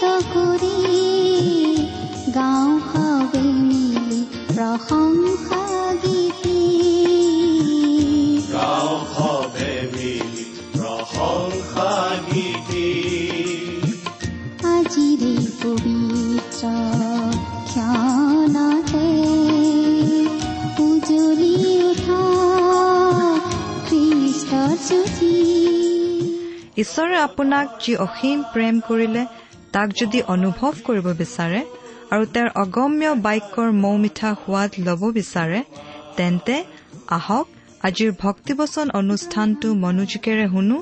[0.00, 0.76] কৰি
[2.34, 5.62] গাঁও সবে মিলি প্ৰশংসা
[6.02, 6.60] গীতি
[14.68, 16.62] আজিৰে পবিত্ৰ
[17.70, 19.08] ক্ষণতে
[20.80, 22.22] উজলি উঠা
[23.86, 24.74] খ্ৰীষ্টৰ
[26.82, 29.22] ঈশ্বৰে আপোনাক যি অসীম প্ৰেম কৰিলে
[29.78, 31.60] তাক যদি অনুভৱ কৰিব বিচাৰে
[32.14, 35.60] আৰু তেওঁৰ অগম্য বাক্যৰ মৌ মিঠা সোৱাদ ল'ব বিচাৰে
[36.16, 36.56] তেন্তে
[37.16, 37.46] আহক
[37.88, 40.78] আজিৰ ভক্তিবচন অনুষ্ঠানটো মনোযোগেৰে শুনো।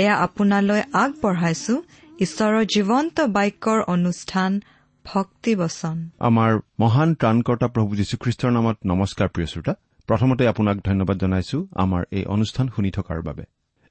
[0.00, 1.74] এয়া আপোনালৈ আগবঢ়াইছো।
[2.24, 4.50] ঈশ্বৰৰ জীৱন্ত বাক্যৰ অনুষ্ঠান
[5.04, 5.96] ভক্তিবচন।
[6.28, 9.72] আমাৰ মহান ত্ৰাণকৰ্তা প্ৰভু যীশুখ্ৰীষ্টৰ নামত নমস্কাৰ প্ৰিয় শ্ৰোতা।
[10.08, 13.44] প্ৰথমতে আপোনাক ধন্যবাদ জনাইছো আমাৰ এই অনুষ্ঠান শুনি থকাৰ বাবে।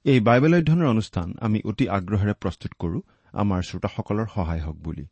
[0.06, 3.00] এই বাইবেল অধ্যয়নৰ অনুষ্ঠান আমি অতি আগ্ৰহেৰে প্ৰস্তুত কৰো।
[3.34, 5.08] আমাৰ শ্ৰোতাসকলৰ সহায় হওক বুলি।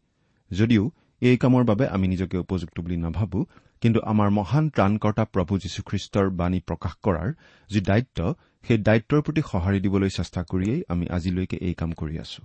[0.51, 3.45] যদিও এই কামৰ বাবে আমি নিজকে উপযুক্ত বুলি নাভাবো
[3.81, 7.33] কিন্তু আমাৰ মহান ত্ৰাণকৰ্তা প্ৰভু যীশুখ্ৰীষ্টৰ বাণী প্ৰকাশ কৰাৰ
[7.69, 8.33] যি দায়িত্ব
[8.67, 12.41] সেই দায়িত্বৰ প্ৰতি সঁহাৰি দিবলৈ চেষ্টা কৰিয়েই আমি আজিলৈকে এই কাম কৰি আছো।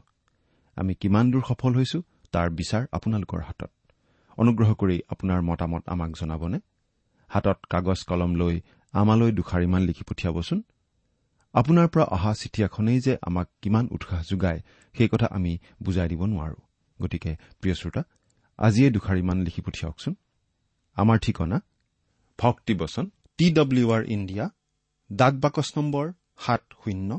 [0.76, 3.70] আমি কিমান দূৰ সফল হৈছো তাৰ বিচাৰ আপোনালোকৰ হাতত।
[4.38, 6.60] অনুগ্ৰহ কৰি আপোনাৰ মতামত আমাক জনাবনে?
[7.28, 8.60] হাতত কাগজ কলম লৈ
[8.92, 10.62] আমালৈ দুষাৰিমান লিখি পঠিয়াবচোন।
[11.54, 14.60] আপোনাৰ পৰা অহা চিঠি এখনেই যে আমাক কিমান উৎসাহ যোগায়
[14.94, 15.52] সেই কথা আমি
[15.84, 16.58] বুজাই দিব নোৱাৰো।
[16.98, 18.02] গতিকে প্ৰিয় শ্ৰোতা
[18.58, 20.14] আজিয়ে দুষাৰিমান লিখি পঠিয়াওকচোন।
[20.96, 21.58] আমাৰ ঠিকনা
[22.38, 23.04] ভক্তিবচন
[23.38, 24.44] টি ডব্লিউ আৰ ইণ্ডিয়া
[25.10, 26.06] ডাক বাকচ নম্বৰ
[26.44, 27.10] সাত শূন্য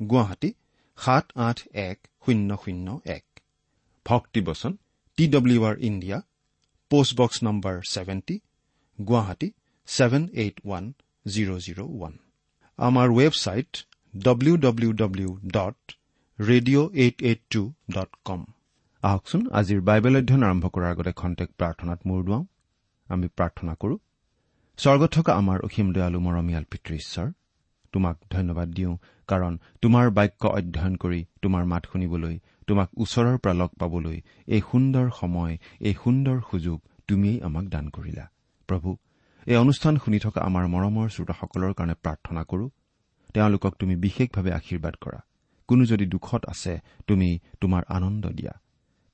[0.00, 0.50] গুৱাহাটী
[0.98, 1.58] সাত আঠ
[1.88, 2.86] এক শূন্য শূন্য
[3.16, 3.24] এক।
[4.06, 4.72] ভক্তিবচন
[5.18, 6.18] T W R India
[6.90, 8.36] postbox number seventy
[8.98, 9.48] Guwahati
[9.88, 10.84] seven eight one
[11.26, 12.14] zero' zero' one.
[12.78, 13.70] আমাৰ website
[14.14, 15.78] W W W dot
[16.38, 18.40] radio' eight eight two dot com
[19.02, 22.44] আহকচোন আজিৰ বাইবেল অধ্যয়ন আৰম্ভ কৰাৰ আগতে খন্তেক প্ৰাৰ্থনাত মূৰ দুৱাওঁ।
[23.08, 23.96] আমি প্ৰাৰ্থনা কৰো।
[24.78, 27.28] স্বৰ্গত থকা আমাৰ অসীম দয়ালু মৰমীয়াল পিতৃ ঈশ্বৰ
[27.92, 28.94] তোমাক ধন্যবাদ দিওঁ
[29.28, 35.06] কাৰণ তোমাৰ বাক্য অধ্যয়ন কৰি তোমাৰ মাত শুনিবলৈ তোমাক ওচৰৰ পৰা লগ পাবলৈ এই সুন্দৰ
[35.20, 36.78] সময় এই সুন্দৰ সুযোগ
[37.08, 38.24] তুমিয়েই আমাক দান কৰিলা।
[38.68, 38.90] প্ৰভু
[39.46, 42.66] এই অনুষ্ঠান শুনি থকা আমাৰ মৰমৰ শ্ৰোতাসকলৰ কাৰণে প্ৰাৰ্থনা কৰো।
[43.34, 45.20] তেওঁলোকক তুমি বিশেষভাৱে আশীৰ্বাদ কৰা।
[45.68, 48.52] কোনো যদি দুখত আছে তুমি তোমাৰ আনন্দ দিয়া।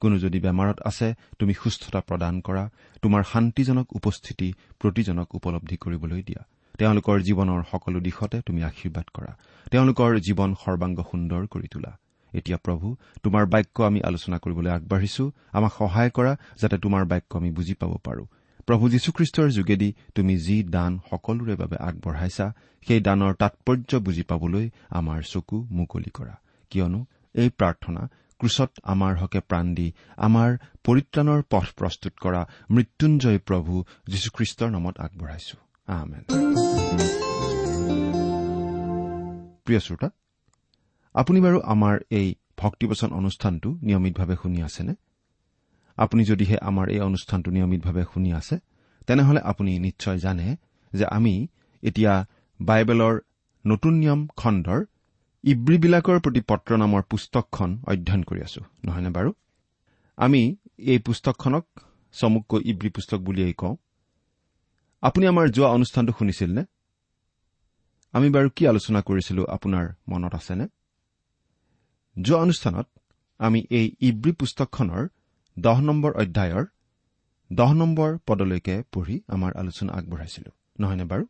[0.00, 2.70] কোনো যদি বেমাৰত আছে তুমি সুস্থতা প্ৰদান কৰা।
[3.02, 6.42] তোমাৰ শান্তিজনক উপস্থিতি প্ৰতিজনক উপলব্ধি কৰিবলৈ দিয়া।
[6.78, 9.32] তেওঁলোকৰ জীৱনৰ সকলো দিশতে তুমি আশীৰ্বাদ কৰা।
[9.70, 11.98] তেওঁলোকৰ জীৱন সৰ্বাংগ সুন্দৰ কৰি তোলা।
[12.32, 17.50] এতিয়া প্ৰভু তোমাৰ বাক্য আমি আলোচনা কৰিবলৈ আগবাঢ়িছো। আমাক সহায় কৰা যাতে তোমাৰ বাক্য আমি
[17.50, 18.26] বুজি পাব পাৰো।
[18.68, 22.52] প্ৰভু যীশুখ্ৰীষ্টৰ যোগেদি তুমি যি দান সকলোৰে বাবে আগবঢ়াইছা
[22.86, 26.34] সেই দানৰ তাৎপৰ্য বুজি পাবলৈ আমাৰ চকু মুকলি কৰা।
[26.70, 28.08] কিয়নো এই প্ৰাৰ্থনা
[28.38, 35.56] ক্ৰুচত আমাৰ হকে প্ৰাণ দি আমাৰ পৰিত্ৰাণৰ পথ প্ৰস্তুত কৰা মৃত্যুঞ্জয় প্ৰভু যীশুখ্ৰীষ্টৰ নামত আগবঢ়াইছো।
[41.14, 44.94] আপুনি বাৰু আমাৰ এই ভক্তিবচন অনুষ্ঠানটো নিয়মিতভাৱে শুনি আছেনে?
[45.98, 48.56] আপুনি যদিহে আমাৰ এই অনুষ্ঠানটো নিয়মিতভাৱে শুনি আছে
[49.06, 50.46] তেনেহলে আপুনি নিশ্চয় জানে
[50.92, 51.34] যে আমি
[51.82, 52.12] এতিয়া
[52.60, 53.14] বাইবেলৰ
[53.64, 54.80] নতুন নিয়ম খণ্ডৰ
[55.44, 59.30] ইব্ৰীবিলাকৰ প্ৰতি পত্ৰ নামৰ পুস্তকখন অধ্যয়ন কৰি আছো নহয়নে বাৰু?
[60.18, 60.42] আমি
[60.78, 61.64] এই পুস্তকখনক
[62.14, 63.74] চমুকৈ ইব্ৰী পুস্তক বুলিয়েই কওঁ।
[65.02, 66.62] আপুনি আমাৰ যোৱা অনুষ্ঠানটো শুনিছিল নে
[68.14, 70.66] আমি বাৰু কি আলোচনা কৰিছিলো আপোনাৰ মনত আছেনে?
[72.16, 72.86] যোৱা অনুষ্ঠানত
[73.40, 75.02] আমি এই ইব্ৰী পুস্তকখনৰ
[75.58, 76.66] দহ নম্বৰ অধ্যায়ৰ
[77.52, 80.50] দহ নম্বৰ পদলৈকে পঢ়ি আমাৰ আলোচনা আগবঢ়াইছিলো।
[80.80, 81.26] নহয়নে বাৰু?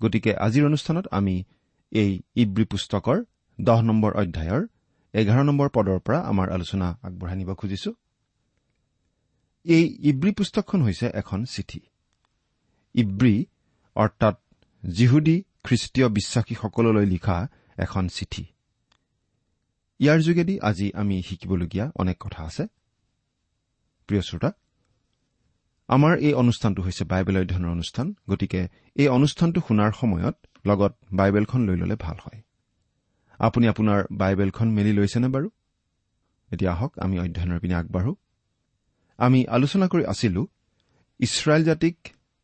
[0.00, 1.44] গতিকে আজিৰ অনুষ্ঠানত আমি
[1.90, 3.24] এই ইব্ৰী পুস্তকৰ
[3.60, 4.66] দহ নম্বৰ অধ্যায়ৰ
[5.12, 7.94] এঘাৰ নম্বৰ পদৰ পৰা আমাৰ আলোচনা আগবঢ়াই নিব খুজিছো।
[9.64, 11.80] এই ইব্ৰী পুস্তকখন হৈছে এখন চিঠি।
[12.94, 13.44] ইব্ৰী
[13.94, 14.36] অৰ্থাৎ
[14.92, 18.44] জিহুদী খ্ৰীষ্টীয় বিশ্বাসীসকললৈ লিখা এখন চিঠি।
[19.98, 22.66] ইয়াৰ যোগেদি আজি আমি শিকিবলগীয়া অনেক কথা আছে।
[24.06, 24.52] প্ৰিয় শ্ৰোতা
[25.88, 30.36] আমাৰ এই অনুষ্ঠানটো হৈছে বাইবেল অধ্যয়নৰ অনুষ্ঠান গতিকে এই অনুষ্ঠানটো শুনাৰ সময়ত
[30.66, 32.42] লগত বাইবেলখন লৈ ললে ভাল হয়।
[33.38, 35.50] আপুনি আপোনাৰ বাইবেলখন মেলি লৈছেনে বাৰু?
[36.50, 38.14] এতিয়া আহক আমি অধ্যয়নৰ পিনে আগবাঢ়ো।
[39.18, 40.46] আমি আলোচনা কৰি আছিলো
[41.20, 41.96] ইছৰাইল জাতিক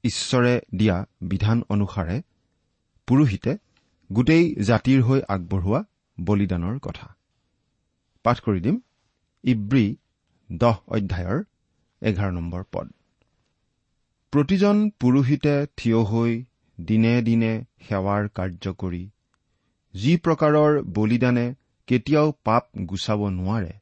[0.04, 2.22] ঈশ্বৰে দিয়া বিধান অনুসাৰে
[3.06, 3.56] পুৰোহিতে
[4.12, 5.84] গোটেই জাতিৰ হৈ আগবঢ়োৱা
[6.20, 7.16] বলিদানৰ কথা।
[8.22, 8.80] পাঠ কৰি দিম।
[9.44, 9.96] ইব্ৰী
[10.52, 11.44] দহ অধ্যায়ৰ
[12.02, 12.86] এঘাৰ নম্বৰ পদ।
[14.32, 16.32] প্ৰতিজন পুৰোহিতে থিয় হৈ
[16.78, 17.52] দিনে দিনে
[17.88, 19.02] সেৱাৰ কাৰ্য কৰি
[19.94, 21.46] যি প্ৰকাৰৰ বলিদানে
[21.88, 23.72] কেতিয়াও পাপ গুচাব নোৱাৰে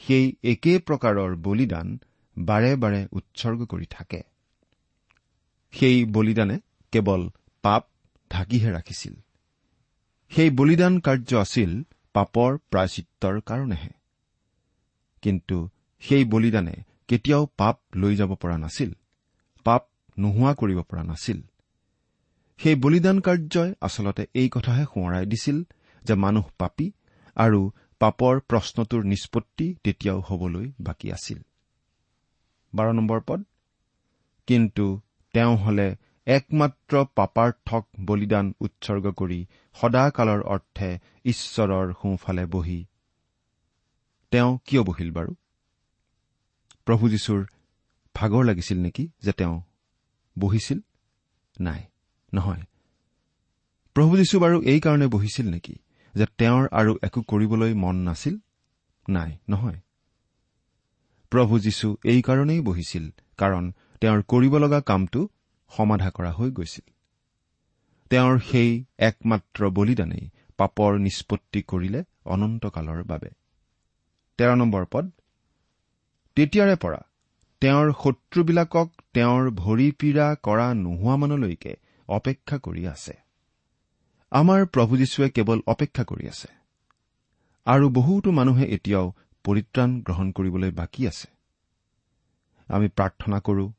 [0.00, 1.88] সেই একে প্ৰকাৰৰ বলিদান
[2.36, 4.20] বাৰে বাৰে উৎসৰ্গ কৰি থাকে।
[5.74, 6.56] সেই বলিদানে
[6.92, 7.22] কেৱল
[7.64, 7.82] পাপ
[8.30, 9.14] ঢাকিহে ৰাখিছিল।
[10.32, 11.70] সেই বলিদান কাৰ্য আছিল
[12.14, 13.90] পাপৰ প্ৰায়চিত্ৰৰ কাৰণেহে।
[15.22, 15.58] কিন্তু
[16.02, 16.76] সেই বলিদানে
[17.08, 18.90] কেতিয়াও পাপ লৈ যাব পৰা নাছিল
[19.66, 19.82] পাপ
[20.18, 21.38] নোহোৱা কৰিব পৰা নাছিল।
[22.60, 25.58] সেই বলিদান কাৰ্যই আচলতে এই কথাহে সোঁৱৰাই দিছিল
[26.02, 26.86] যে মানুহ পাপী
[27.36, 27.60] আৰু
[28.00, 31.38] পাপৰ প্ৰশ্নটোৰ নিষ্পত্তি তেতিয়াও হবলৈ বাকী আছিল।
[32.74, 33.40] বাৰ নম্বৰ পদ
[34.48, 34.86] কিন্তু
[35.34, 35.88] তেওঁ হলে
[36.26, 39.40] একমাত্ৰ পাপাৰ্থক বলিদান উৎসৰ্গ কৰি
[39.76, 40.90] সদাকালৰ অৰ্থে
[41.24, 42.80] ঈশ্বৰৰ সোঁফালে বহি।
[44.32, 45.32] তেওঁ কিয় বহিল বাৰু?
[46.88, 47.46] প্ৰভু যীশুৰ
[48.14, 49.60] ভাগৰ লাগিছিল নেকি যে তেওঁ
[50.38, 50.78] বহিছিল?
[51.60, 51.84] নাই
[52.34, 52.62] নহয়।
[53.94, 55.76] প্ৰভু যীশু বাৰু এইকাৰণে বহিছিল নেকি
[56.14, 58.36] যে তেওঁৰ আৰু একো কৰিবলৈ মন নাছিল?
[59.08, 59.80] নাই নহয়।
[61.30, 65.28] প্ৰভু যীশু এইকাৰণেই বহিছিল কাৰণ তেওঁৰ কৰিব লগা কামটো
[65.76, 66.90] সমাধা কৰা হৈ গৈছিল।
[68.10, 73.28] তেওঁৰ সেই একমাত্ৰ বলিদানেই পাপৰ নিষ্পত্তি কৰিলে অনন্তকালৰ বাবে।
[74.38, 75.10] তেৰ নম্বৰ পদ
[76.38, 77.00] তেতিয়াৰে পৰা
[77.60, 81.76] তেওঁৰ শত্ৰুবিলাকক তেওঁৰ ভৰি পীড়া কৰা নোহোৱামানলৈকে
[82.08, 83.14] অপেক্ষা কৰি আছে।
[84.30, 86.48] আমাৰ প্ৰভু যীশুৱে কেৱল অপেক্ষা কৰি আছে।
[87.64, 89.12] আৰু বহুতো মানুহে এতিয়াও
[89.44, 91.28] পৰিত্ৰাণ গ্ৰহণ কৰিবলৈ বাকী আছে।
[92.68, 93.72] আমি প্ৰাৰ্থনা কৰো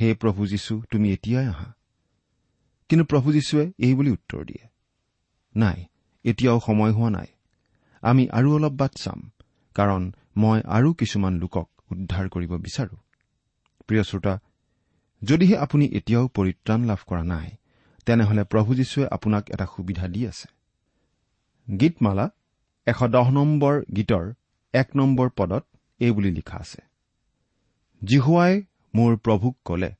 [0.00, 1.72] হে প্ৰভু যীশু তুমি এতিয়াই আহা।
[2.88, 4.68] কিন্তু প্ৰভু যীশুৱে এই বুলি উত্তৰ দিয়ে
[5.56, 5.84] নাই
[6.24, 7.26] এতিয়াও সময় হোৱা নাই।
[8.00, 9.30] আমি আৰু অলপ বাট চাম
[9.74, 12.96] কাৰণ মই আৰু কিছুমান লোকক উদ্ধাৰ কৰিব বিচাৰো।
[13.86, 14.34] প্ৰিয় শ্ৰোতা
[15.22, 17.48] যদিহে আপুনি এতিয়াও পৰিত্ৰাণ লাভ কৰা নাই
[18.06, 20.48] তেনেহলে প্ৰভু যীশুৱে আপোনাক এটা সুবিধা দি আছে।
[21.80, 22.26] গীতমালা
[22.86, 24.24] এশ দহ নম্বৰ গীতৰ
[24.74, 25.64] এক নম্বৰ পদত
[26.00, 26.80] এই বুলি লিখা আছে।
[28.02, 28.62] জিহুৱাই
[28.94, 29.90] মোৰ প্ৰভুক কলে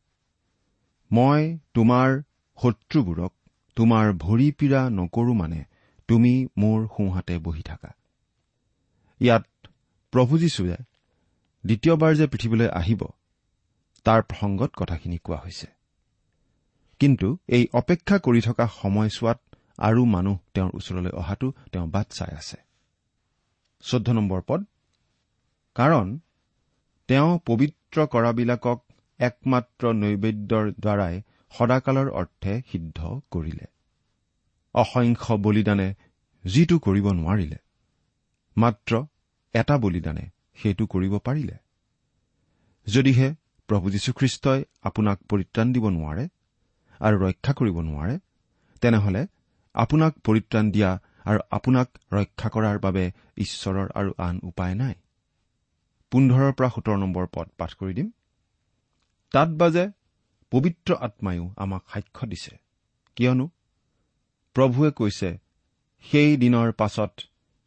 [1.10, 2.10] মই তোমাৰ
[2.58, 3.32] শত্ৰুবোৰক
[3.76, 5.64] তোমাৰ ভৰি পীড়া নকৰো মানে
[6.08, 7.90] তুমি মোৰ সোঁহাতে বহি থাকা।
[9.20, 9.42] ইয়াত
[10.14, 10.76] প্ৰভু যীশুৱে
[11.66, 13.02] দ্বিতীয়বাৰ যে পৃথিৱীলৈ আহিব
[14.04, 15.66] তাৰ প্ৰসংগত কথাখিনি কোৱা হৈছে।
[17.00, 19.40] কিন্তু এই অপেক্ষা কৰি থকা সময়ছোৱাত
[19.78, 22.56] আৰু মানুহ তেওঁৰ ওচৰলৈ অহাটো তেওঁ বাট চাই আছে।
[23.80, 24.64] চৈধ্য নম্বৰ পদ।
[25.74, 26.18] কাৰণ
[27.08, 28.78] তেওঁ পবিত্ৰ কৰাবিলাকক
[29.18, 31.22] একমাত্ৰ নৈবেদ্যৰ দ্বাৰাই
[31.58, 33.66] সদাকালৰ অৰ্থে সিদ্ধ কৰিলে।
[34.74, 35.94] অসংখ্য বলিদানে
[36.44, 37.56] যিটো কৰিব নোৱাৰিলে।
[38.56, 39.04] মাত্ৰ
[39.54, 40.24] এটা বলিদানে
[40.62, 41.56] সেইটো কৰিব পাৰিলে।
[42.86, 43.28] যদিহে
[43.68, 46.24] প্ৰভু যীশুখ্ৰীষ্টই আপোনাক পৰিত্ৰাণ দিব নোৱাৰে
[47.00, 48.14] আৰু ৰক্ষা কৰিব নোৱাৰে
[48.82, 49.22] তেনেহলে
[49.74, 50.90] আপোনাক পৰিত্ৰাণ দিয়া
[51.24, 53.04] আৰু আপোনাক ৰক্ষা কৰাৰ বাবে
[53.36, 54.94] ঈশ্বৰৰ আৰু আন উপায় নাই।
[56.12, 58.08] পোন্ধৰৰ পৰা সোতৰ নম্বৰ পদ পাঠ কৰি দিম।
[59.34, 59.84] তাত বাজে
[60.52, 62.54] পবিত্ৰ আত্মায়ো আমাক সাক্ষ্য দিছে।
[63.16, 63.46] কিয়নো
[64.56, 65.30] প্ৰভুৱে কৈছে
[66.04, 67.12] সেই দিনৰ পাছত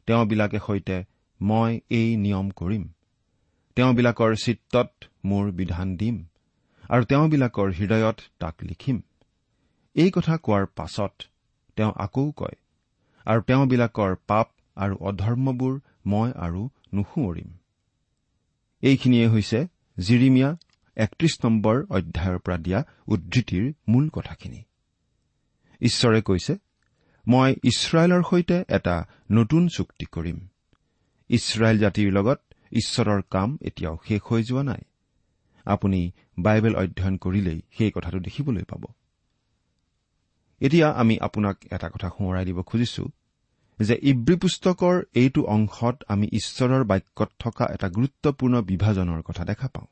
[0.07, 0.97] তেওঁবিলাকে সৈতে
[1.41, 2.84] মই এই নিয়ম কৰিম।
[3.75, 4.89] তেওঁবিলাকৰ চিত্তত
[5.25, 6.25] মোৰ বিধান দিম
[6.89, 9.01] আৰু তেওঁবিলাকৰ হৃদয়ত তাক লিখিম।
[9.96, 11.13] এই কথা কোৱাৰ পাছত
[11.75, 12.58] তেওঁ আকৌ কয়
[13.25, 17.50] আৰু তেওঁবিলাকৰ পাপ আৰু অধৰ্মবোৰ মই আৰু নুসুঁৱৰিম।
[18.82, 19.60] এইখিনিয়ে হৈছে
[20.00, 20.50] জিৰিমিয়া
[20.98, 24.62] একত্ৰিশ নম্বৰ অধ্যায়ৰ পৰা দিয়া উদ্ধৃতিৰ মূল কথাখিনি।
[25.82, 26.53] ঈশ্বৰে কৈছে
[27.27, 30.38] মই ইছৰাইলৰ সৈতে এটা নতুন চুক্তি কৰিম।
[31.29, 32.39] ইছৰাইল জাতিৰ লগত
[32.72, 34.81] ঈশ্বৰৰ কাম এতিয়াও শেষ হৈ যোৱা নাই।
[35.65, 38.84] আপুনি বাইবেল অধ্যয়ন কৰিলেই সেই কথাটো দেখিবলৈ পাব।
[40.62, 43.03] এতিয়া আমি আপোনাক এটা কথা সোঁৱৰাই দিব খুজিছো
[43.79, 49.88] যে ইব্ৰী পুস্তকৰ এইটো অংশত আমি ঈশ্বৰৰ বাক্যত থকা এটা গুৰুত্বপূৰ্ণ বিভাজনৰ কথা দেখা পাওঁ।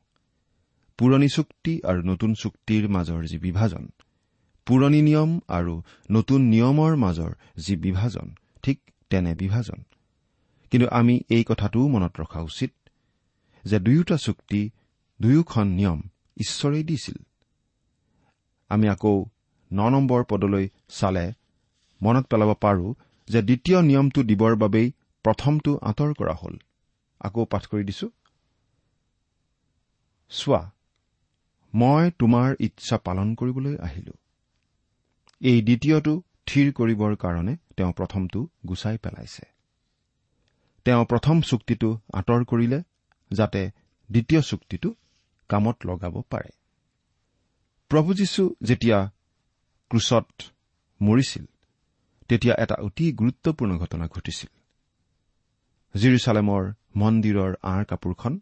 [0.98, 3.84] পুৰণি চুক্তি আৰু নতুন চুক্তিৰ মাজৰ যি বিভাজন
[4.68, 5.74] পুৰণি নিয়ম আৰু
[6.12, 8.28] নতুন নিয়মৰ মাজৰ যি বিভাজন
[8.64, 8.78] ঠিক
[9.10, 9.80] তেনে বিভাজন।
[10.72, 12.72] কিন্তু আমি এই কথাটোও মনত ৰখা উচিত
[13.66, 14.72] যে দুয়োটা চুক্তি
[15.22, 16.02] দুয়োখন নিয়ম
[16.38, 17.18] ঈশ্বৰেই দিছিল।
[18.70, 19.26] আমি আকৌ
[19.74, 21.34] ন নম্বৰ পদলৈ চালে
[22.02, 22.94] মনত পেলাব পাৰো
[23.28, 24.92] যে দ্বিতীয় নিয়মটো দিবৰ বাবেই
[25.24, 26.56] প্ৰথমটো আঁতৰ কৰা হ'ল।
[27.22, 28.10] আকৌ পাঠ কৰি দিছো।
[30.30, 30.72] চোৱা
[31.74, 34.14] মই তোমাৰ ইচ্ছা পালন কৰিবলৈ আহিলো।
[35.42, 39.55] এই দ্বিতীয়টো থিৰ কৰিবৰ কাৰণে তেওঁ প্ৰথমটো গুচাই পেলাইছে।
[40.86, 42.84] তেওঁ প্ৰথম চুক্তিটো আঁতৰ কৰিলে
[43.32, 43.72] যাতে
[44.12, 44.94] দ্বিতীয় চুক্তিটো
[45.50, 46.50] কামত লগাব পাৰে।
[47.90, 49.12] প্ৰভু যীশু যেতিয়া
[49.90, 50.28] ক্ৰুচত
[51.02, 51.46] মৰিছিল
[52.30, 54.52] তেতিয়া এটা অতি গুৰুত্বপূৰ্ণ ঘটনা ঘটিছিল।
[55.96, 58.40] জিৰচালেমৰ মন্দিৰৰ আঁৰ কাপোৰখন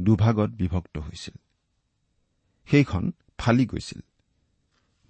[0.00, 1.34] দুভাগত বিভক্ত হৈছিল।
[2.70, 4.00] সেইখন ফালি গৈছিল।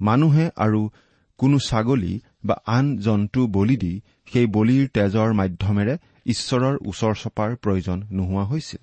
[0.00, 0.90] মানুহে আৰু
[1.38, 3.94] কোনো ছাগলী বা আন জন্তু বলি দি
[4.32, 5.94] সেই বলিৰ তেজৰ মাধ্যমেৰে
[6.26, 8.82] ঈশ্বৰৰ ওচৰ চপাৰ প্ৰয়োজন নোহোৱা হৈছিল।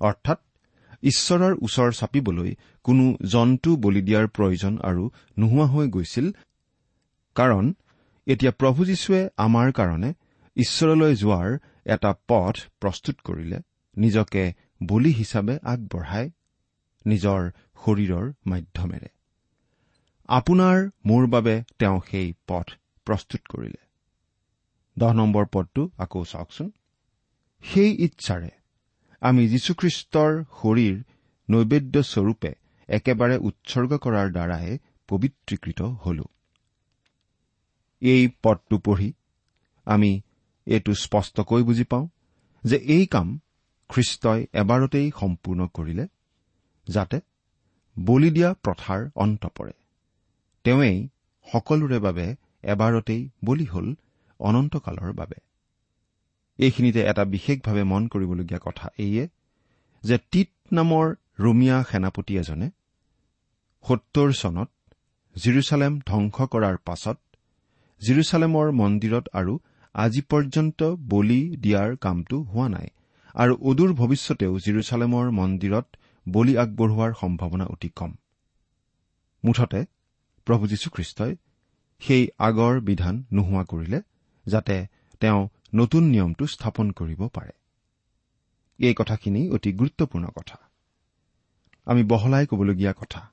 [0.00, 0.38] অৰ্থাৎ
[1.02, 2.50] ঈশ্বৰৰ ওচৰ চাপিবলৈ
[2.84, 5.04] কোনো জন্তু বলি দিয়াৰ প্ৰয়োজন আৰু
[5.38, 6.26] নোহোৱা হৈ গৈছিল
[7.36, 7.64] কাৰণ
[8.26, 10.10] এতিয়া প্ৰভু যীশুৱে আমাৰ কাৰণে
[10.56, 11.48] ঈশ্বৰলৈ যোৱাৰ
[11.86, 13.58] এটা পথ প্ৰস্তুত কৰিলে
[13.96, 14.42] নিজকে
[14.86, 16.26] বলি হিচাপে আগবঢ়াই
[17.06, 17.40] নিজৰ
[17.84, 19.08] শৰীৰৰ মাধ্যমেৰে।
[20.28, 22.66] আপোনাৰ মোৰ বাবে তেওঁ সেই পথ
[23.06, 23.82] প্ৰস্তুত কৰিলে।
[24.96, 26.68] দহ নম্বৰ পদটো আকৌ চাওকচোন।
[27.64, 28.50] সেই ইচ্ছাৰে
[29.22, 30.96] আমি যীশুখ্ৰীষ্টৰ শৰীৰ
[31.48, 32.50] নৈবেদ্যস্বৰূপে
[32.88, 36.24] একেবাৰে উৎসৰ্গ কৰাৰ দ্বাৰাই পবিত্ৰীকৃত হলো।
[38.02, 39.12] এই পদটো পঢ়ি
[39.86, 40.10] আমি
[40.66, 42.06] এইটো স্পষ্টকৈ বুজি পাওঁ
[42.64, 43.28] যে এই কাম
[43.90, 46.04] খ্ৰীষ্টই এবাৰতেই সম্পূৰ্ণ কৰিলে
[46.86, 47.18] যাতে
[47.96, 49.72] বলি দিয়া প্ৰথাৰ অন্ত পৰে।
[50.64, 50.98] তেওঁৱেই
[51.46, 52.26] সকলোৰে বাবে
[52.64, 53.86] এবাৰতেই বলি হল
[54.40, 55.38] অনন্তকালৰ বাবে।
[56.58, 59.24] এইখিনিতে এটা বিশেষভাৱে মন কৰিবলগীয়া কথা এইয়ে
[60.02, 61.06] যে টিট নামৰ
[61.38, 62.68] ৰোমিয়া সেনাপতি এজনে
[63.84, 64.70] সত্তৰ চনত
[65.36, 67.18] জিৰচালেম ধ্বংস কৰাৰ পাছত
[68.00, 69.54] জিৰচালেমৰ মন্দিৰত আৰু
[69.94, 72.88] আজি পৰ্যন্ত বলি দিয়াৰ কামটো হোৱা নাই
[73.34, 75.86] আৰু অদূৰ ভৱিষ্যতেও জিৰচালেমৰ মন্দিৰত
[76.26, 78.12] বলি আগবঢ়োৱাৰ সম্ভাৱনা অতি কম।
[79.44, 79.80] মুঠতে
[80.48, 81.36] প্ৰভু যীশুখ্ৰীষ্টই
[82.00, 84.00] সেই আগৰ বিধান নোহোৱা কৰিলে
[84.46, 84.86] যাতে
[85.20, 87.52] তেওঁ নতুন নিয়মটো স্থাপন কৰিব পাৰে।
[88.78, 90.58] এই কথাখিনি অতি গুৰুত্বপূৰ্ণ কথা।
[91.86, 93.32] আমি বহলাই কবলগীয়া কথা।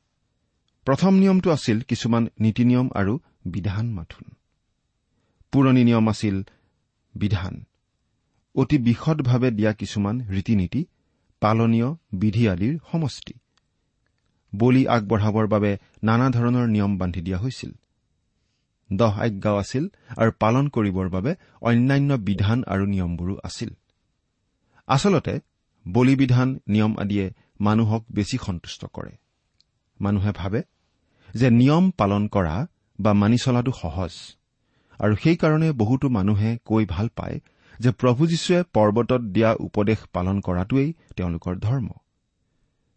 [0.85, 4.35] প্ৰথম নিয়মটো আছিল কিছুমান নীতি নিয়ম আৰু বিধান মাথোন।
[5.51, 6.43] পুৰণি নিয়ম আছিল
[7.15, 7.65] বিধান।
[8.55, 10.85] অতি বিশদভাৱে দিয়া কিছুমান ৰীতি নীতি
[11.39, 13.33] পালনীয় বিধি আদিৰ সমষ্টি।
[14.57, 15.71] বলি আগবঢ়াবৰ বাবে
[16.03, 17.71] নানা ধৰণৰ নিয়ম বান্ধি দিয়া হৈছিল।
[18.89, 19.85] দহ আজ্ঞাও আছিল
[20.17, 21.31] আৰু পালন কৰিবৰ বাবে
[21.61, 23.69] অন্যান্য বিধান আৰু নিয়মবোৰো আছিল।
[24.87, 25.33] আচলতে
[25.85, 27.25] বলিবিধান নিয়ম আদিয়ে
[27.59, 29.13] মানুহক বেছি সন্তুষ্ট কৰে।
[29.99, 30.61] মানুহে ভাবে
[31.33, 32.55] যে নিয়ম পালন কৰা
[32.99, 34.13] বা মানি চলাটো সহজ
[34.99, 37.37] আৰু সেইকাৰণে বহুতো মানুহে কৈ ভাল পায়
[37.79, 41.89] যে প্ৰভু যীশুৱে পৰ্বতত দিয়া উপদেশ পালন কৰাটোৱেই তেওঁলোকৰ ধৰ্ম।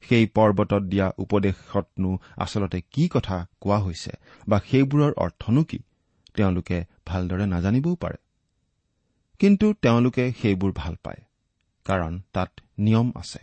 [0.03, 4.13] সেই পৰ্বতত দিয়া উপদেশতনো আচলতে কি কথা কোৱা হৈছে
[4.49, 5.79] বা সেইবোৰৰ অৰ্থনো কি?
[6.35, 8.19] তেওঁলোকে ভালদৰে নাজানিবও পাৰে।
[9.41, 11.21] কিন্তু তেওঁলোকে সেইবোৰ ভাল পায়
[11.87, 13.41] কাৰণ তাত নিয়ম আছে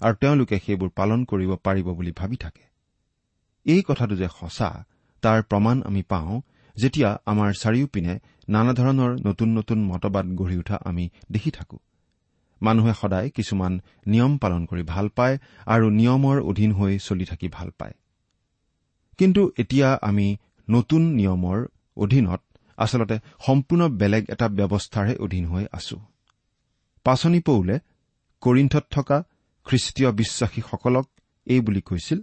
[0.00, 2.64] আৰু তেওঁলোকে সেইবোৰ পালন কৰিব পাৰিব বুলি ভাবি থাকে।
[3.66, 4.84] এই কথাটো যে সঁচা
[5.22, 6.40] তাৰ প্ৰমাণ আমি পাওঁ
[6.76, 8.14] যেতিয়া আমাৰ চাৰিওপিনে
[8.48, 11.78] নানা ধৰণৰ নতুন নতুন মতবাদ গঢ়ি উঠা আমি দেখি থাকো।
[12.62, 13.72] মানুহে সদায় কিছুমান
[14.06, 17.94] নিয়ম পালন কৰি ভাল পায় আৰু নিয়মৰ অধীন হৈ চলি থাকি ভাল পায়।
[19.18, 20.26] কিন্তু এতিয়া আমি
[20.68, 21.58] নতুন নিয়মৰ
[21.96, 22.40] অধীনত
[22.78, 23.16] আচলতে
[23.46, 25.96] সম্পূৰ্ণ বেলেগ এটা ব্যৱস্থাৰহে অধীন হৈ আছো।
[27.04, 27.74] পাচনি পৌলে
[28.42, 29.18] কৰিণ্ঠত থকা
[29.66, 31.06] খ্ৰীষ্টীয় বিশ্বাসীসকলক
[31.46, 32.20] এই বুলি কৈছিল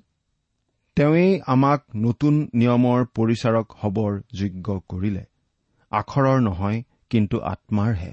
[0.97, 5.23] তেওঁৱেই আমাক নতুন নিয়মৰ পৰিচাৰক হবৰ যোগ্য কৰিলে।
[5.91, 6.79] আখৰৰ নহয়
[7.09, 8.11] কিন্তু আত্মাৰহে।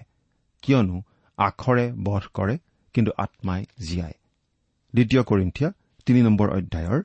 [0.62, 0.96] কিয়নো
[1.38, 2.58] আখৰে বধ কৰে
[2.94, 4.12] কিন্তু আত্মাই জীয়াই
[4.94, 5.72] দ্বিতীয় কৰিন্ঠিয়া
[6.06, 7.02] তিনি নম্বৰ অধ্যায়ৰ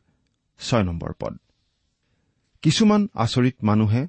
[0.60, 1.38] ছয় নম্বৰ পদ।
[2.62, 4.08] কিছুমান আচৰিত মানুহে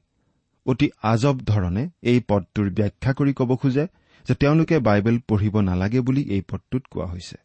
[0.66, 3.86] অতি আজব ধৰণে এই পদটোৰ ব্যাখ্যা কৰি ক'ব খোজে
[4.28, 7.36] যে তেওঁলোকে বাইবেল পঢ়িব নালাগে বুলি এই পদটোত কোৱা হৈছে।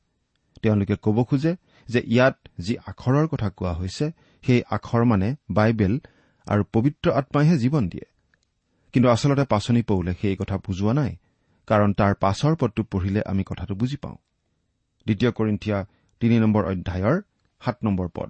[0.62, 1.56] তেওঁলোকে ক'ব খোজে
[1.88, 4.12] যে ইয়াত যি আখৰৰ কথা কোৱা হৈছে
[4.46, 6.00] সেই আখৰ মানে বাইবেল
[6.48, 8.06] আৰু পবিত্ৰ আত্মাইহে জীৱন দিয়ে।
[8.94, 11.16] কিন্তু আচলতে পাচনি পৌলে সেই কথা বুজোৱা নাই।
[11.68, 14.16] কাৰণ তাৰ পাছৰ পদটো পঢ়িলে আমি কথাটো বুজি পাওঁ।
[15.06, 15.86] দ্বিতীয় কৰিন্ঠিয়া
[16.20, 17.22] তিনি নম্বৰ অধ্যায়ৰ
[17.66, 18.30] সাত নম্বৰ পদ।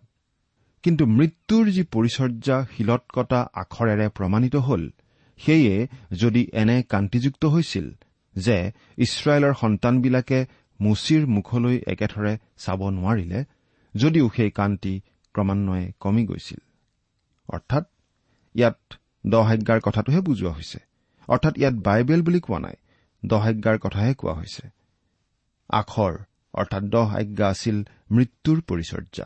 [0.84, 4.90] কিন্তু মৃত্যুৰ যি পৰিচৰ্যা শিলত কটা আখৰেৰে প্ৰমাণিত হল
[5.38, 7.96] সেয়ে যদি এনে কান্তিযুক্ত হৈছিল
[8.36, 10.46] যে ইছৰাইলৰ সন্তানবিলাকে
[10.82, 13.46] মুচিৰ মুখলৈ একেথৰে চাব নোৱাৰিলে
[13.96, 15.02] যদিও সেই কান্তি
[15.34, 16.60] ক্ৰমান্বয়ে কমি গৈছিল।
[17.50, 17.86] অৰ্থাৎ
[18.56, 18.80] ইয়াত
[19.28, 20.80] দহাজ্ঞাৰ কথাটোহে বুজোৱা হৈছে।
[21.28, 22.74] অৰ্থাৎ ইয়াত বাইবেল বুলি কোৱা নাই।
[23.26, 24.70] দহাজ্ঞাৰ কথাহে কোৱা হৈছে।
[25.70, 26.18] আখৰ
[26.54, 29.26] অৰ্থাৎ দহ আজ্ঞা আছিল মৃত্যুৰ পৰিচৰ্যা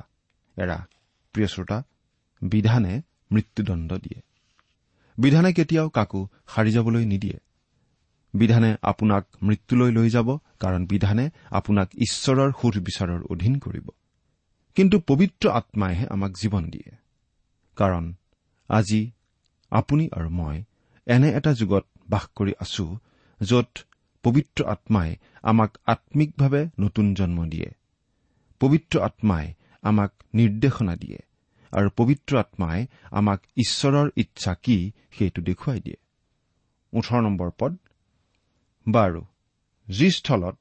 [0.57, 0.88] এৰা
[1.33, 1.83] প্ৰিয় শ্ৰোতা
[2.41, 4.21] বিধানে মৃত্যুদণ্ড দিয়ে।
[5.17, 7.39] বিধানে কেতিয়াও কাকো সাৰি যাবলৈ নিদিয়ে।
[8.33, 13.89] বিধানে আপোনাক মৃত্যুলৈ লৈ যাব কাৰণ বিধানে আপোনাক ঈশ্বৰৰ সুধবিচাৰৰ অধীন কৰিব।
[14.75, 16.91] কিন্তু পবিত্ৰ আত্মাইহে আমাক জীৱন দিয়ে।
[17.75, 18.13] কাৰণ
[18.67, 19.12] আজি
[19.69, 20.63] আপুনি আৰু মই
[21.05, 23.00] এনে এটা যুগত বাস কৰি আছো
[23.41, 23.79] য'ত
[24.24, 27.69] পবিত্ৰ আত্মাই আমাক আম্মিকভাৱে নতুন জন্ম দিয়ে।
[28.60, 31.19] পবিত্ৰ আত্মাই আমাক নিৰ্দেশনা দিয়ে
[31.71, 35.98] আৰু পবিত্ৰ আত্মাই আমাক ঈশ্বৰৰ ইচ্ছা কি সেইটো দেখুৱাই দিয়ে।
[36.93, 37.77] ওঠৰ নম্বৰ পদ।
[38.89, 39.21] বাৰু
[39.88, 40.57] যি স্থলত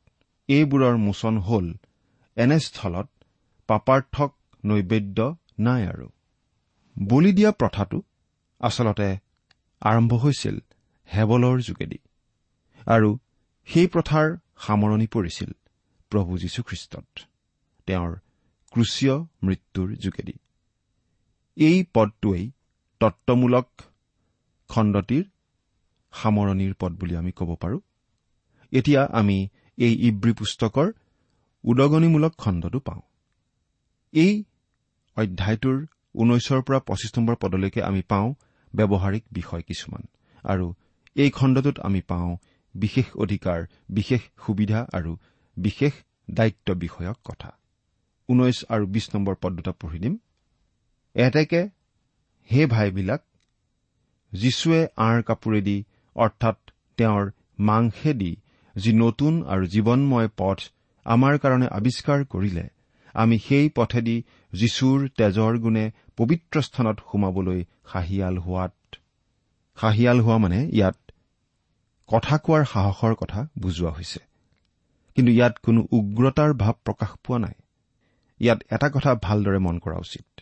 [0.49, 1.75] এইবোৰৰ মোচন হ'ল
[2.37, 3.09] এনে স্থলত
[3.67, 4.35] পাপাৰ্থক
[4.65, 6.09] নৈবেদ্য নাই আৰু।
[7.03, 8.03] বলি দিয়া প্ৰথাটো
[8.61, 9.19] আচলতে
[9.81, 10.59] আৰম্ভ হৈছিল
[11.15, 11.99] হেবলৰ যোগেদি।
[12.87, 13.19] আৰু
[13.65, 15.53] সেই প্ৰথাৰ সামৰণি পৰিছিল
[16.11, 17.21] প্ৰভু যীশুখ্ৰীষ্টত
[17.87, 18.17] তেওঁৰ
[18.73, 20.33] ক্ৰুচীয় মৃত্যুৰ যোগেদি।
[21.57, 22.51] এই পদটোৱেই
[23.01, 23.69] তত্বমূলক
[24.69, 25.25] খণ্ডটিৰ
[26.13, 27.81] সামৰণিৰ পদ বুলি আমি ক'ব পাৰোঁ।
[28.73, 30.93] এতিয়া আমি এই ইব্ৰী পুস্তকৰ
[31.65, 33.01] উদগনিমূলক খণ্ডটো পাওঁ।
[34.13, 34.45] এই
[35.17, 38.35] অধ্যায়টোৰ ঊনৈশৰ পৰা পঁচিছ নম্বৰ পদলৈকে আমি পাওঁ
[38.75, 40.07] ব্যৱহাৰিক বিষয় কিছুমান।
[40.45, 40.75] আৰু
[41.15, 42.37] এই খণ্ডটোত আমি পাওঁ
[42.75, 45.17] বিশেষ অধিকাৰ বিশেষ সুবিধা আৰু
[45.57, 45.93] বিশেষ
[46.31, 47.50] দায়িত্ব বিষয়ক কথা।
[48.29, 50.19] ঊনৈশ আৰু বিশ নম্বৰ পদ দুটা পঢ়ি দিম।
[51.15, 51.69] এতেকে
[52.53, 53.23] হে ভাইবিলাক
[54.33, 55.85] যীশুৱে আঁৰ কাপোৰেদি
[56.15, 56.59] অৰ্থাৎ
[56.97, 58.37] তেওঁৰ মাংসেদি
[58.77, 60.59] যি নতুন আৰু জীৱনময় পথ
[61.05, 62.69] আমাৰ কাৰণে আৱিষ্কাৰ কৰিলে
[63.15, 64.23] আমি সেই পথেদি
[64.53, 68.97] যীশুৰ তেজৰ গুণে পবিত্ৰ স্থানত সোমাবলৈ হাঁহিয়াল হোৱাত
[69.75, 71.10] হাঁহিয়াল হোৱা মানে ইয়াত
[72.14, 74.21] কথা কোৱাৰ সাহসৰ কথা বুজোৱা হৈছে।
[75.14, 77.52] কিন্তু ইয়াত কোনো উগ্ৰতাৰ ভাৱ প্ৰকাশ পোৱা নাই।
[78.40, 80.40] ইয়াত এটা কথা ভালদৰে মন কৰা উচিত।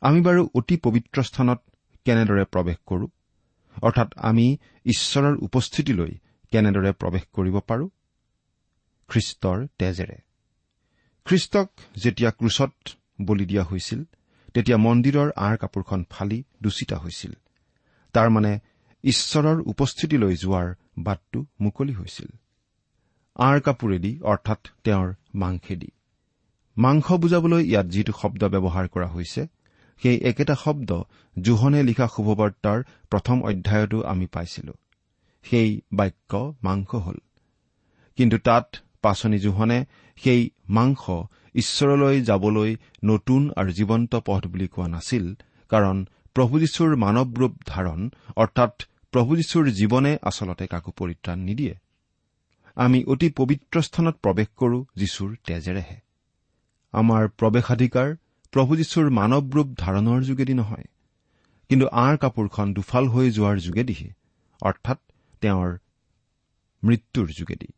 [0.00, 1.60] আমি বাৰু অতি পবিত্ৰ স্থানত
[2.04, 3.06] কেনেদৰে প্ৰৱেশ কৰো?
[3.82, 6.12] অৰ্থাৎ আমি ঈশ্বৰৰ উপস্থিতিলৈ
[6.50, 7.88] কেনেদৰে প্ৰৱেশ কৰিব পাৰো?
[9.08, 10.18] খ্ৰীষ্টৰ তেজেৰে।
[11.24, 12.72] খ্ৰীষ্টক যেতিয়া ক্ৰুচত
[13.22, 14.04] বলি দিয়া হৈছিল
[14.54, 17.32] তেতিয়া মন্দিৰৰ আঁৰ কাপোৰখন ফালি দূষিত হৈছিল।
[18.12, 18.60] তাৰমানে
[19.02, 22.26] ঈশ্বৰৰ উপস্থিতিলৈ যোৱাৰ বাটটো মুকলি হৈছিল।
[23.34, 25.88] আঁৰ কাপোৰেদি অৰ্থাৎ তেওঁৰ মাংসেদি।
[26.78, 29.46] মাংস বুজাবলৈ ইয়াত যিটো শব্দ ব্যৱহাৰ কৰা হৈছে
[30.02, 31.02] সেই একেটা শব্দ
[31.40, 34.72] জোহনে লিখা শুভবাৰ্তাৰ প্ৰথম অধ্যায়তো আমি পাইছিলো।
[35.42, 37.16] সেই বাক্য মাংস হল।
[38.16, 39.84] কিন্তু তাত পাচনি জোহনে
[40.16, 41.10] সেই মাংস
[41.54, 45.34] ঈশ্বৰলৈ যাবলৈ নতুন আৰু জীৱন্ত পথ বুলি কোৱা নাছিল
[45.68, 51.74] কাৰণ প্ৰভু যীশুৰ মানৱ ৰূপ ধাৰণ অৰ্থাৎ প্ৰভু যীশুৰ জীৱনে আচলতে কাকো পৰিত্ৰাণ নিদিয়ে।
[52.76, 55.98] আমি অতি পবিত্ৰ স্থানত প্ৰৱেশ কৰো যীশুৰ তেজেৰেহে।
[56.94, 58.08] আমাৰ প্ৰৱেশাধিকাৰ
[58.52, 60.86] প্ৰভু যীশুৰ মানৱ ৰূপ ধাৰণৰ যোগেদি নহয়
[61.68, 64.10] কিন্তু আঁৰ কাপোৰখন দুফাল হৈ যোৱাৰ যোগেদিহে
[64.62, 64.98] অৰ্থাৎ
[65.40, 65.70] তেওঁৰ
[66.82, 67.68] মৃত্যুৰ যোগেদি।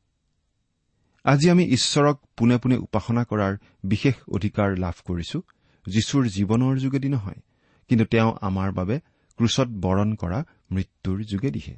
[1.25, 3.53] আজি আমি ঈশ্বৰক পোনে পোনে উপাসনা কৰাৰ
[3.85, 5.39] বিশেষ অধিকাৰ লাভ কৰিছো
[5.87, 7.41] যীশুৰ জীৱনৰ যোগেদি নহয়
[7.89, 8.97] কিন্তু তেওঁ আমাৰ বাবে
[9.39, 11.75] ক্ৰুচত বৰণ কৰা মৃত্যুৰ যোগেদিহে।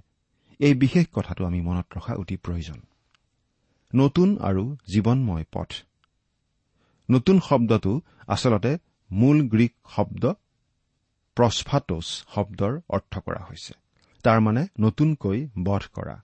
[0.59, 2.81] এই বিশেষ কথাটো আমি মনত ৰখা অতি প্ৰয়োজন।
[3.95, 5.71] নতুন আৰু জীৱনময় পথ।
[7.11, 8.79] নতুন শব্দটো আচলতে
[9.13, 10.33] মূল গ্ৰীক শব্দ
[11.37, 13.75] প্ৰস্ফাটোছ শব্দৰ অৰ্থ কৰা হৈছে।
[14.23, 16.23] তাৰমানে নতুনকৈ বধ কৰা।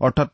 [0.00, 0.30] অৰ্থাৎ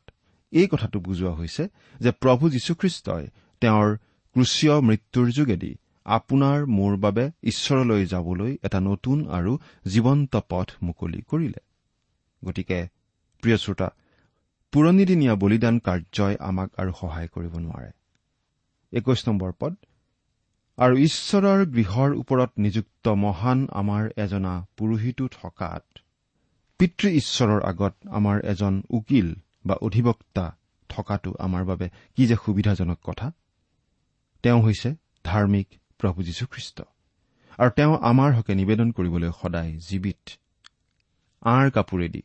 [0.52, 1.68] এই কথাটো বুজোৱা হৈছে
[2.00, 3.26] যে প্ৰভু যীশুখ্ৰীষ্টই
[3.61, 3.96] তেওঁৰ
[4.37, 5.76] ক্ৰুচীয় মৃত্যুৰ যোগেদি
[6.07, 11.61] আপোনাৰ মোৰ বাবে ঈশ্বৰলৈ যাবলৈ এটা নতুন আৰু জীৱন্ত পথ মুকলি কৰিলে।
[12.45, 12.88] গতিকে
[13.42, 13.88] প্ৰিয় শ্ৰোতা
[14.73, 17.90] পুৰণিদিনীয়া বলিদান কাৰ্যই আমাক আৰু সহায় কৰিব নোৱাৰে।
[18.92, 19.75] একৈশ নম্বৰ পদ
[20.79, 25.85] আৰু ঈশ্বৰৰ গৃহৰ ওপৰত নিযুক্ত মহান আমাৰ এজনা পুৰোহিতো থকাত
[26.79, 29.35] পিতৃ ঈশ্বৰৰ আগত আমাৰ এজন উকিল
[29.66, 30.57] বা অধিবক্তা
[30.88, 33.33] থকাটো আমাৰ বাবে কি যে সুবিধাজনক কথা?
[34.42, 36.82] তেওঁ হৈছে ধাৰ্মিক প্ৰভু যীশুখ্ৰীষ্ট।
[37.59, 40.22] আৰু তেওঁ আমাৰ হকে নিবেদন কৰিবলৈ সদায় জীৱিত।
[41.42, 42.22] আঁৰ কাপোৰেদি।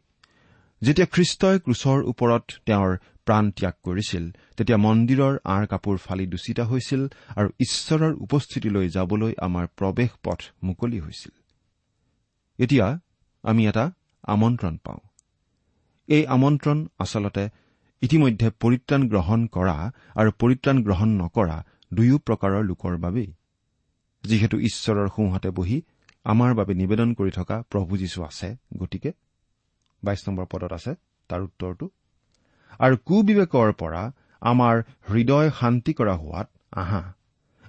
[0.82, 7.02] যেতিয়া খ্ৰীষ্টই ক্ৰুচৰ ওপৰত তেওঁৰ প্ৰাণ ত্যাগ কৰিছিল তেতিয়া মন্দিৰৰ আঁৰ কাপোৰ ফালি দূষিত হৈছিল
[7.36, 11.32] আৰু ঈশ্বৰৰ উপস্থিতিলৈ যাবলৈ আমাৰ প্ৰৱেশ পথ মুকলি হৈছিল।
[12.60, 13.00] এতিয়া
[13.44, 13.92] আমি এটা
[14.24, 15.00] আমন্ত্ৰণ পাওঁ।
[16.08, 17.50] এই আমন্ত্ৰণ আচলতে
[18.02, 21.58] ইতিমধ্যে পৰিত্ৰাণ গ্ৰহণ কৰা আৰু পৰিত্ৰাণ গ্ৰহণ নকৰা
[21.94, 23.34] দুয়ো প্ৰকাৰৰ লোকৰ বাবেই।
[24.24, 25.78] যিহেতু ঈশ্বৰৰ সোঁহাতে বহি
[26.26, 29.12] আমাৰ বাবে নিবেদন কৰি থকা প্ৰভু যীশু আছে গতিকে
[30.04, 30.92] বাইশ নম্বৰ পদত আছে
[31.30, 31.86] তাৰ উত্তৰটো।
[32.80, 34.04] আৰু কুবিবেকৰ পৰা
[34.42, 34.76] আমাৰ
[35.10, 36.48] হৃদয় শান্তি কৰা হোৱাত
[36.82, 37.02] আহা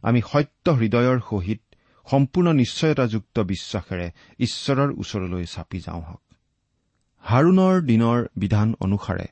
[0.02, 1.60] আমি সত্য হৃদয়ৰ সহিত
[2.06, 4.06] সম্পূৰ্ণ নিশ্চয়তাযুক্ত বিশ্বাসেৰে
[4.38, 6.22] ঈশ্বৰৰ ওচৰলৈ চাপি যাওঁ হওক
[7.24, 9.26] হাৰুণৰ দিনৰ বিধান অনুসাৰে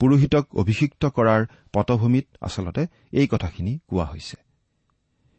[0.00, 2.82] পুৰোহিতক অভিষিক্ত কৰাৰ পটভূমিত আচলতে
[3.12, 4.36] এই কথাখিনি কোৱা হৈছে।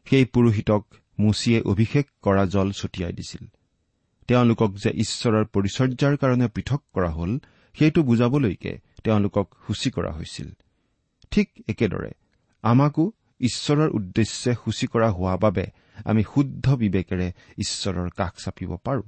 [0.08, 0.84] সেই পুৰোহিতক
[1.20, 3.48] মুচিয়ে অভিষেক কৰা জল ছটিয়াই দিছিল।
[4.28, 7.40] তেওঁলোকক যে ঈশ্বৰৰ পৰিচৰ্যাৰ কাৰণে পৃথক কৰা হল
[7.76, 10.50] সেইটো বুজাবলৈকে তেওঁলোকক সূচী কৰা হৈছিল।
[11.32, 12.12] ঠিক একেদৰে
[12.62, 15.66] আমাকো ঈশ্বৰৰ উদ্দেশ্যে সূচী কৰা হোৱা বাবে
[16.06, 19.04] আমি শুদ্ধ বিবেকেৰে ঈশ্বৰৰ কাষ চাপিব পাৰোঁ।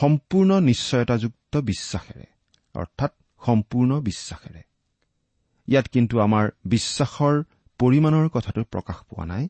[0.00, 2.26] সম্পূৰ্ণ নিশ্চয়তাযুক্ত বিশ্বাসেৰে
[2.74, 3.12] অৰ্থাৎ
[3.46, 4.62] সম্পূৰ্ণ বিশ্বাসেৰে।
[5.68, 7.42] ইয়াত কিন্তু আমাৰ বিশ্বাসৰ
[7.78, 9.48] পৰিমাণৰ কথাটো প্ৰকাশ পোৱা নাই।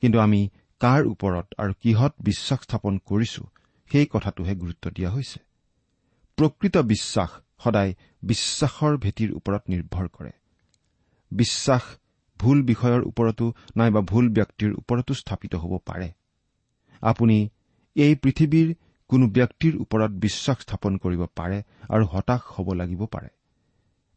[0.00, 0.48] কিন্তু আমি
[0.80, 3.42] কাৰ ওপৰত আৰু কিহত বিশ্বাস স্থাপন কৰিছো
[3.90, 5.40] সেই কথাটোহে গুৰুত্ব দিয়া হৈছে।
[6.36, 7.30] প্ৰকৃত বিশ্বাস
[7.64, 10.32] সদায় বিশ্বাসৰ ভেটিৰ ওপৰত নিৰ্ভৰ কৰে।
[11.30, 11.82] বিশ্বাস
[12.38, 16.08] ভুল বিষয়ৰ ওপৰতো নাইবা ভুল ব্যক্তিৰ ওপৰতো স্থাপিত হ'ব পাৰে।
[17.02, 17.48] আপুনি
[17.96, 18.74] এই পৃথিৱীৰ
[19.08, 23.28] কোনো ব্যক্তিৰ ওপৰত বিশ্বাস স্থাপন কৰিব পাৰে আৰু হতাশ হ'ব লাগিব পাৰে।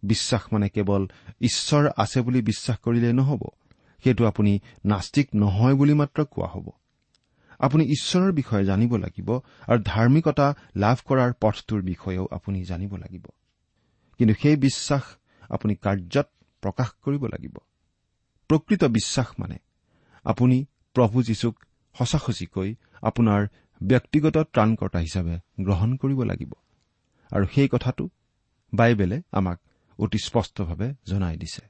[0.04, 1.08] বিশ্বাস মানে কেৱল
[1.42, 3.44] ঈশ্বৰ আছে বুলি বিশ্বাস কৰিলে নহ'ব।
[4.04, 6.70] সেইটো আপুনি নাস্তিক নহয় বুলি মাত্ৰ কোৱা হ'ব।
[7.60, 9.30] আপুনি ঈশ্বৰৰ বিষয়ে জানিব লাগিব
[9.68, 13.26] আৰু ধাৰ্মিকতা লাভ কৰাৰ পথটোৰ বিষয়েও আপুনি জানিব লাগিব।
[14.18, 15.02] কিন্তু সেই বিশ্বাস
[15.50, 16.28] আপুনি কাৰ্যত
[16.62, 17.58] প্ৰকাশ কৰিব লাগিব।
[18.48, 19.58] প্ৰকৃত বিশ্বাস মানে
[20.24, 21.56] আপুনি প্ৰভু যীশুক
[21.98, 23.48] সঁচাসচিকৈ আপোনাৰ
[23.84, 26.54] ব্যক্তিগত ত্ৰাণকৰ্তা হিচাপে গ্ৰহণ কৰিব লাগিব।
[27.32, 28.10] আৰু সেই কথাটো
[28.74, 29.60] বাইবেলে আমাক
[30.00, 31.62] অতি স্পষ্টভাৱে জনাই দিছে।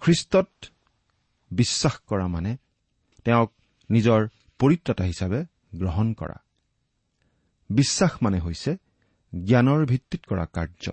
[0.00, 0.48] খ্ৰীষ্টত
[1.52, 2.56] বিশ্বাস কৰা মানে
[3.24, 3.50] তেওঁক
[3.90, 6.38] নিজৰ পৰিত্ৰতা হিচাপে গ্ৰহণ কৰা।
[7.70, 8.76] বিশ্বাস মানে হৈছে
[9.44, 10.92] জ্ঞানৰ ভিত্তিত কৰা কাৰ্য।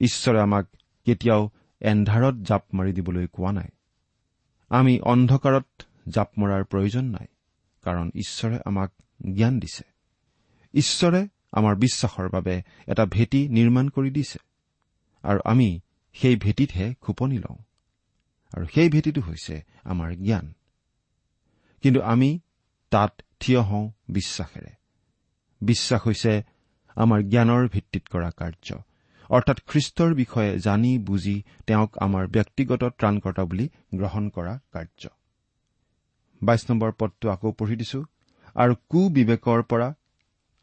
[0.00, 0.66] ঈশ্বৰে আমাক
[1.04, 3.70] কেতিয়াও এন্ধাৰত জাপ মাৰি দিবলৈ কোৱা নাই।
[4.68, 7.26] আমি অন্ধকাৰত জাপ মৰাৰ প্ৰয়োজন নাই
[7.82, 8.90] কাৰণ ঈশ্বৰে আমাক
[9.34, 9.84] জ্ঞান দিছে।
[10.74, 14.38] ঈশ্বৰে আমাৰ বিশ্বাসৰ বাবে এটা ভেটি নিৰ্মাণ কৰি দিছে
[15.22, 15.80] আৰু আমি
[16.12, 17.58] সেই ভেটিতহে খোপনি লওঁ।
[18.54, 20.52] আৰু সেই ভেটিটো হৈছে আমাৰ জ্ঞান।
[21.82, 22.40] কিন্তু আমি
[22.90, 24.72] তাত থিয় হওঁ বিশ্বাসেৰে।
[25.60, 26.42] বিশ্বাস হৈছে
[26.96, 28.82] আমাৰ জ্ঞানৰ ভিত্তিত কৰা কাৰ্য।
[29.30, 35.08] অৰ্থাৎ খ্ৰীষ্টৰ বিষয়ে জানি বুজি তেওঁক আমাৰ ব্যক্তিগত ত্ৰাণকৰ্তা বুলি গ্ৰহণ কৰা কাৰ্য।
[36.42, 38.04] বাইশ নম্বৰ পদটো আকৌ পঢ়ি দিছো।
[38.54, 39.94] আৰু কুবিবেকৰ পৰা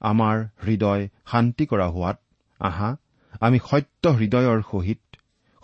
[0.01, 2.17] আমাৰ হৃদয় শান্তি কৰা হোৱাত
[2.59, 2.97] আহা
[3.41, 5.08] আমি সত্য হৃদয়ৰ সহিত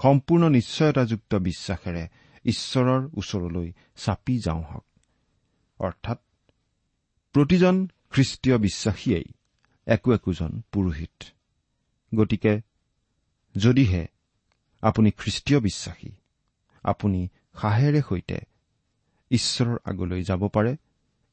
[0.03, 2.03] সম্পূৰ্ণ নিশ্চয়তাযুক্ত বিশ্বাসেৰে
[2.45, 4.85] ঈশ্বৰৰ ওচৰলৈ চাপি যাওঁ হওক।
[5.79, 6.19] অৰ্থাৎ
[7.35, 7.75] প্ৰতিজন
[8.11, 9.27] খ্ৰীষ্টীয় বিশ্বাসীয়েই
[9.87, 11.17] একো একোজন পুৰোহিত।
[12.15, 12.53] গতিকে
[13.55, 14.03] যদিহে
[14.81, 16.11] আপুনি খ্ৰীষ্টীয় বিশ্বাসী
[16.83, 17.21] আপুনি
[17.61, 18.37] সাহেৰে সৈতে
[19.31, 20.77] ঈশ্বৰৰ আগলৈ যাব পাৰে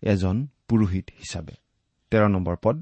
[0.02, 0.36] এজন
[0.68, 1.54] পুৰোহিত হিচাপে।
[2.12, 2.76] তেৰ নম্বৰ পদ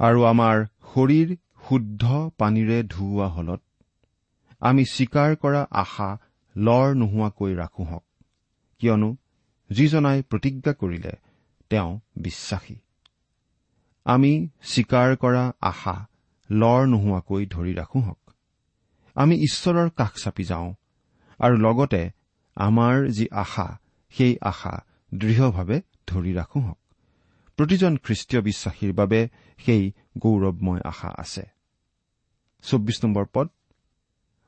[0.00, 0.56] আৰু আমাৰ
[0.94, 1.28] শৰীৰ
[1.68, 3.62] শুদ্ধ পানীৰে ধুওৱা হলত
[4.60, 6.18] আমি স্বীকাৰ কৰা আশা
[6.56, 8.04] লৰ নোহোৱাকৈ ৰাখো হওক।
[8.78, 9.16] কিয়নো
[9.70, 11.12] যিজনাই প্ৰতিজ্ঞা কৰিলে
[11.70, 12.76] তেওঁ বিশ্বাসী।
[14.04, 16.06] আমি স্বীকাৰ কৰা আশা
[16.50, 18.30] লৰ নোহোৱাকৈ ধৰি ৰাখো হওক।
[19.14, 20.74] আমি ঈশ্বৰৰ কাষ চাপি যাওঁ
[21.38, 22.10] আৰু লগতে
[22.56, 26.78] আমাৰ যি আশা সেই আশা দৃঢ়ভাৱে ধৰি ৰাখো হওক।
[27.56, 31.42] প্ৰতিজন খ্ৰীষ্টীয় বিশ্বাসীৰ বাবে সেই গৌৰৱময় আশা আছে।
[32.62, 33.48] চৌব্বিছ নম্বৰ পদ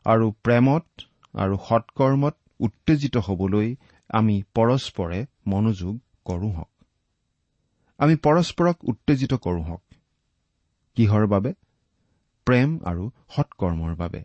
[0.06, 0.86] আৰু প্ৰেমত
[1.34, 3.76] আৰু সৎকৰ্মত উত্তেজিত হবলৈ
[4.10, 6.70] আমি পৰস্পৰে মনোযোগ কৰোঁ হওক
[7.98, 9.82] আমি পৰস্পৰক উত্তেজিত কৰোঁ হওক
[10.96, 11.52] কিহৰ বাবে?
[12.46, 14.22] প্ৰেম আৰু সৎকৰ্মৰ বাবে।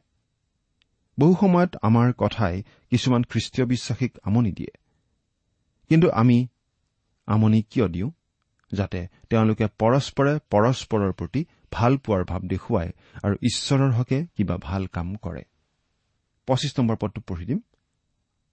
[1.19, 4.71] বহু সময়ত আমাৰ কথাই কিছুমান খ্ৰীষ্টীয় বিশ্বাসীক আমনি দিয়ে।
[5.89, 6.47] কিন্তু আমি
[7.25, 8.11] আমনি কিয় দিওঁ?
[8.71, 12.89] যাতে তেওঁলোকে পৰস্পৰে পৰস্পৰৰ প্ৰতি ভাল পোৱাৰ ভাৱ দেখুৱাই
[13.23, 15.43] আৰু ঈশ্বৰৰ হকে কিবা ভাল কাম কৰে।
[16.47, 17.59] পঁচিছ নম্বৰ পদটো পঢ়ি দিম।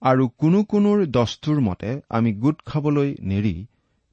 [0.01, 3.67] আৰু কোনো কোনোৰ দস্তুৰ মতে আমি গোট খাবলৈ নেৰি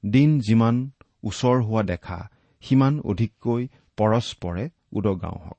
[0.07, 0.91] দিন যিমান
[1.25, 2.29] ওচৰ হোৱা দেখা
[2.63, 5.59] সিমান অধিককৈ পৰস্পৰে উদগাওঁ হওক।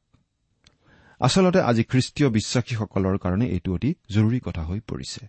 [1.21, 5.27] আচলতে আজি খ্ৰীষ্টীয় বিশ্বাসীসকলৰ কাৰণে এইটো অতি জৰুৰী কথা হৈ পৰিছে।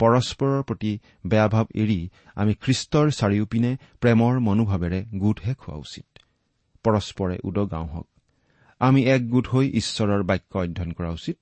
[0.00, 6.06] পৰস্পৰৰ প্ৰতি বেয়া ভাৱ এৰি আমি খ্ৰীষ্টৰ চাৰিওপিনে প্ৰেমৰ মনোভাৱেৰে গোটহে খোৱা উচিত।
[6.84, 8.08] পৰস্পৰে উদগাওঁ হওক।
[8.80, 11.36] আমি এক গোট হৈ ঈশ্বৰৰ বাক্য অধ্যয়ন কৰা উচিত।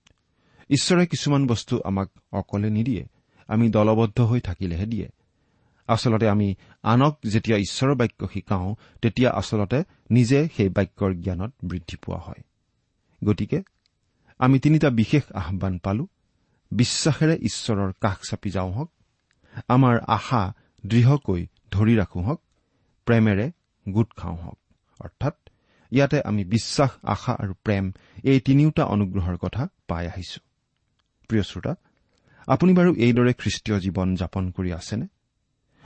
[0.70, 3.06] ঈশ্বৰে কিছুমান বস্তু আমাক অকলে নিদিয়ে।
[3.48, 5.08] আমি দলবদ্ধ হৈ থাকিলেহে দিয়ে।
[5.88, 12.18] আচলতে আমি আনক যেতিয়া ঈশ্বৰৰ বাক্য শিকাওঁ তেতিয়া আচলতে নিজে সেই বাক্যৰ জ্ঞানত বৃদ্ধি পোৱা
[12.18, 12.44] হয়।
[13.24, 13.62] গতিকে
[14.38, 16.06] আমি তিনিটা বিশেষ আহান পালো।
[16.70, 18.92] বিশ্বাসেৰে ঈশ্বৰৰ কাষ চাপি যাওঁ হওক
[19.68, 20.54] আমাৰ আশা
[20.86, 22.42] দৃঢ়কৈ ধৰি ৰাখো হওক
[23.04, 23.50] প্ৰেমেৰে
[23.88, 24.58] গোট খাওঁ হওক।
[25.00, 25.50] অৰ্থাৎ
[25.90, 30.47] ইয়াতে আমি বিশ্বাস আশা আৰু প্ৰেম এই তিনিওটা অনুগ্ৰহৰ কথা পাই আহিছো।
[31.28, 31.74] প্ৰিয় শ্ৰোতা
[32.48, 35.06] আপুনি বাৰু এইদৰে খ্ৰীষ্টীয় জীৱন যাপন কৰি আছেনে?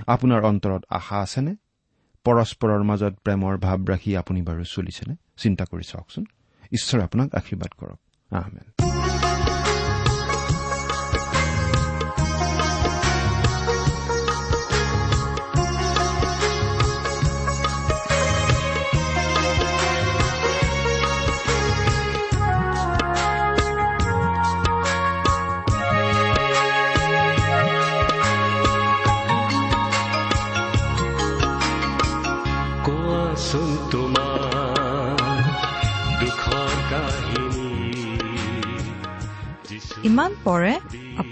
[0.06, 1.52] আপোনাৰ অন্তৰত আশা আছেনে?
[2.24, 5.14] পৰস্পৰৰ মাজত প্ৰেমৰ ভাৱ ৰাখি আপুনি বাৰু চলিছেনে?
[5.36, 6.24] চিন্তা কৰি চাওকচোন।
[6.72, 7.98] ঈশ্বৰে আপোনাক আশীৰ্বাদ কৰক।
[8.32, 9.01] আহমেন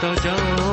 [0.00, 0.65] 到家了。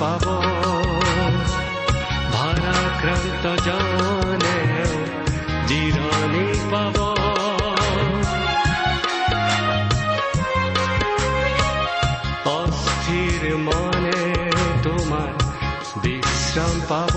[0.00, 0.24] পাব।
[2.34, 4.58] ভাৰাক্ৰান্ত জনে
[5.68, 6.96] জিৰণি পাব।
[12.50, 14.22] অস্থিৰ মনে
[14.82, 15.30] তোমাৰ
[16.02, 17.14] বিশ্ৰাম পাব।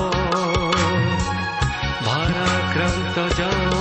[2.06, 3.73] ভাৰাক্ৰান্ত জনে